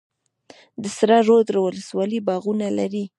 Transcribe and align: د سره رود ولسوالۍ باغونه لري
د 0.81 0.83
سره 0.97 1.17
رود 1.27 1.47
ولسوالۍ 1.65 2.19
باغونه 2.27 2.67
لري 2.79 3.03